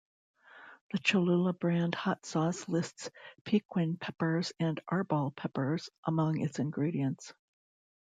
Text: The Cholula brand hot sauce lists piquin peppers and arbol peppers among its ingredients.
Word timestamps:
The 0.91 0.97
Cholula 0.97 1.53
brand 1.53 1.93
hot 1.93 2.25
sauce 2.25 2.67
lists 2.67 3.11
piquin 3.45 3.97
peppers 3.97 4.51
and 4.59 4.79
arbol 4.87 5.29
peppers 5.29 5.91
among 6.07 6.39
its 6.41 6.57
ingredients. 6.57 7.31